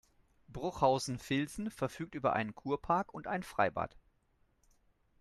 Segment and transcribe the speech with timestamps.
[0.47, 3.95] Bruchhausen-Vilsen verfügt über einen Kurpark und ein Freibad.